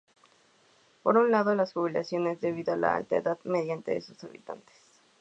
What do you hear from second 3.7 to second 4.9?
de sus habitantes.